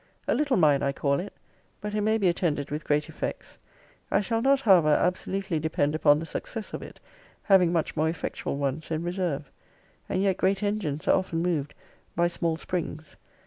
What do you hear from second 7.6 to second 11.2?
much more effectual ones in reserve. And yet great engines are